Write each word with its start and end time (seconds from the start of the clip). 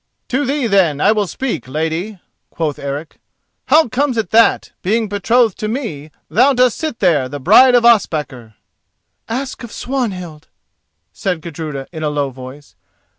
"To 0.29 0.47
thee, 0.47 0.65
then, 0.65 0.99
I 0.99 1.11
will 1.11 1.27
speak, 1.27 1.67
lady," 1.67 2.17
quoth 2.49 2.79
Eric. 2.79 3.19
"How 3.67 3.87
comes 3.87 4.17
it 4.17 4.31
that, 4.31 4.71
being 4.81 5.07
betrothed 5.07 5.59
to 5.59 5.67
me, 5.67 6.09
thou 6.27 6.53
dost 6.53 6.79
sit 6.79 6.97
there 6.97 7.29
the 7.29 7.39
bride 7.39 7.75
of 7.75 7.85
Ospakar?" 7.85 8.55
"Ask 9.29 9.61
of 9.61 9.71
Swanhild," 9.71 10.47
said 11.13 11.39
Gudruda 11.41 11.85
in 11.91 12.01
a 12.01 12.09
low 12.09 12.31
voice. 12.31 12.73